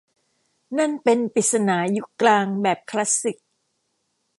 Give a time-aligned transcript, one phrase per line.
[0.77, 3.37] นั่นเป็นปริศนายุคกลางแบบคลาสสิก